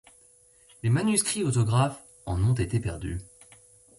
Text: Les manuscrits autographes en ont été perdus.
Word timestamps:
Les 0.81 0.89
manuscrits 0.89 1.43
autographes 1.43 2.03
en 2.25 2.43
ont 2.43 2.55
été 2.55 2.79
perdus. 2.79 3.19